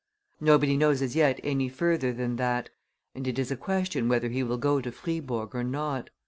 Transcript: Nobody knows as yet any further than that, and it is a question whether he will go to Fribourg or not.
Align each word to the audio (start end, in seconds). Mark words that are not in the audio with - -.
Nobody 0.39 0.77
knows 0.77 1.03
as 1.03 1.15
yet 1.15 1.39
any 1.43 1.69
further 1.69 2.11
than 2.11 2.37
that, 2.37 2.71
and 3.13 3.27
it 3.27 3.37
is 3.37 3.51
a 3.51 3.55
question 3.55 4.09
whether 4.09 4.29
he 4.29 4.41
will 4.41 4.57
go 4.57 4.81
to 4.81 4.91
Fribourg 4.91 5.53
or 5.53 5.63
not. 5.63 6.09